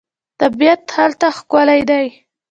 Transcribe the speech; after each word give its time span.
طبیعت 0.39 0.81
هلته 0.97 1.27
ښکلی 1.37 1.81
دی. 1.89 2.05